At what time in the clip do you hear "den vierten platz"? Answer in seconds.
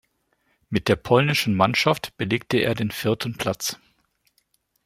2.73-3.77